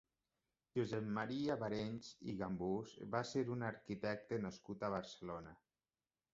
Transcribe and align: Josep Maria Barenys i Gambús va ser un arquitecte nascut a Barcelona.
Josep 0.77 1.11
Maria 1.17 1.57
Barenys 1.65 2.09
i 2.33 2.35
Gambús 2.41 2.95
va 3.17 3.23
ser 3.35 3.45
un 3.59 3.69
arquitecte 3.71 4.43
nascut 4.49 4.89
a 4.89 4.93
Barcelona. 4.99 5.59